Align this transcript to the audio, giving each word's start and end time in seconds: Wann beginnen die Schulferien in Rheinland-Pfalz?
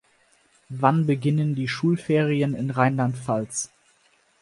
Wann 0.69 1.05
beginnen 1.05 1.53
die 1.53 1.67
Schulferien 1.67 2.55
in 2.55 2.71
Rheinland-Pfalz? 2.71 3.69